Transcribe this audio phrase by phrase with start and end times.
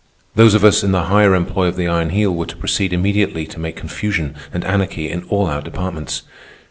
[0.33, 3.45] Those of us in the higher employ of the Iron Heel were to proceed immediately
[3.45, 6.23] to make confusion and anarchy in all our departments.